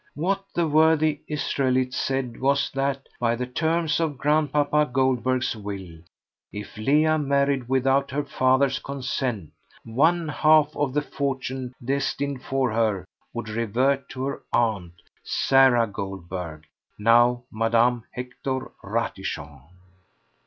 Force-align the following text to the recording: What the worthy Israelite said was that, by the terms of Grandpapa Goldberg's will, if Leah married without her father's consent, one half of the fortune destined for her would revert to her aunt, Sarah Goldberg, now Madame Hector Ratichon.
What 0.15 0.43
the 0.55 0.67
worthy 0.67 1.21
Israelite 1.27 1.93
said 1.93 2.39
was 2.41 2.71
that, 2.71 3.07
by 3.19 3.35
the 3.35 3.45
terms 3.45 3.99
of 3.99 4.17
Grandpapa 4.17 4.89
Goldberg's 4.91 5.55
will, 5.55 5.99
if 6.51 6.75
Leah 6.75 7.19
married 7.19 7.69
without 7.69 8.09
her 8.09 8.23
father's 8.25 8.79
consent, 8.79 9.51
one 9.85 10.27
half 10.27 10.75
of 10.75 10.95
the 10.95 11.03
fortune 11.03 11.75
destined 11.85 12.41
for 12.41 12.71
her 12.71 13.05
would 13.31 13.47
revert 13.47 14.09
to 14.09 14.25
her 14.25 14.41
aunt, 14.51 14.93
Sarah 15.23 15.85
Goldberg, 15.85 16.65
now 16.97 17.43
Madame 17.51 18.03
Hector 18.11 18.71
Ratichon. 18.83 19.61